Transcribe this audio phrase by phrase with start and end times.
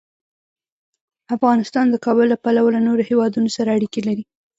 [1.35, 4.23] افغانستان د کابل له پلوه له نورو هېوادونو سره اړیکې لري.